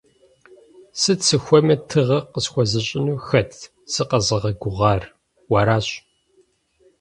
Сыт 1.01 1.19
сыхуейми 1.27 1.75
тыгъэ 1.89 2.19
къысхуэзыщӀыну 2.31 3.21
хэтыт 3.27 3.61
сыкъэзыгъэгугъар? 3.93 5.03
Уэращ! 5.51 5.87